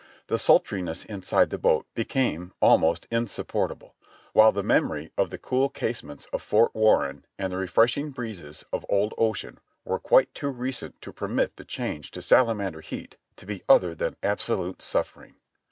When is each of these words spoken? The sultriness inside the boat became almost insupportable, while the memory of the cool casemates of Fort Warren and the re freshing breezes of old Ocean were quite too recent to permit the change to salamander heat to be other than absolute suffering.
The 0.25 0.39
sultriness 0.39 1.05
inside 1.05 1.51
the 1.51 1.59
boat 1.59 1.85
became 1.93 2.53
almost 2.59 3.05
insupportable, 3.11 3.93
while 4.33 4.51
the 4.51 4.63
memory 4.63 5.11
of 5.15 5.29
the 5.29 5.37
cool 5.37 5.69
casemates 5.69 6.25
of 6.33 6.41
Fort 6.41 6.73
Warren 6.73 7.23
and 7.37 7.53
the 7.53 7.57
re 7.57 7.67
freshing 7.67 8.09
breezes 8.09 8.65
of 8.73 8.83
old 8.89 9.13
Ocean 9.19 9.59
were 9.85 9.99
quite 9.99 10.33
too 10.33 10.49
recent 10.49 10.99
to 11.03 11.13
permit 11.13 11.55
the 11.55 11.65
change 11.65 12.09
to 12.17 12.21
salamander 12.23 12.81
heat 12.81 13.17
to 13.35 13.45
be 13.45 13.61
other 13.69 13.93
than 13.93 14.15
absolute 14.23 14.81
suffering. 14.81 15.35